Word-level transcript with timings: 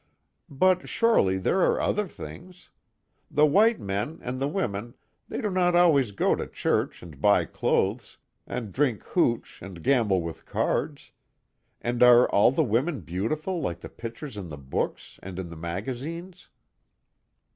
But, 0.49 0.89
surely, 0.89 1.37
there 1.37 1.61
are 1.61 1.79
other 1.79 2.07
things. 2.07 2.71
The 3.29 3.45
white 3.45 3.79
men, 3.79 4.17
and 4.23 4.39
the 4.41 4.47
women, 4.47 4.95
they 5.27 5.41
do 5.41 5.51
not 5.51 5.75
always 5.75 6.11
go 6.11 6.33
to 6.33 6.47
church 6.47 7.03
and 7.03 7.21
buy 7.21 7.45
clothes, 7.45 8.17
and 8.47 8.73
drink 8.73 9.03
hooch, 9.03 9.61
and 9.61 9.83
gamble 9.83 10.23
with 10.23 10.47
cards. 10.47 11.11
And 11.83 12.01
are 12.01 12.27
all 12.31 12.49
the 12.49 12.63
women 12.63 13.01
beautiful 13.01 13.61
like 13.61 13.81
the 13.81 13.89
pictures 13.89 14.37
in 14.37 14.49
the 14.49 14.57
books, 14.57 15.19
and 15.21 15.37
in 15.37 15.51
the 15.51 15.55
magazines?" 15.55 16.49